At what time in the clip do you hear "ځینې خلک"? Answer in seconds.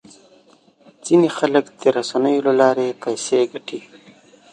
1.05-1.65